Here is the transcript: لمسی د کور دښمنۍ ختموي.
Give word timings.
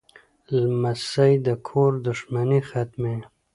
لمسی 0.55 1.33
د 1.45 1.47
کور 1.67 1.91
دښمنۍ 2.05 2.61
ختموي. 2.69 3.19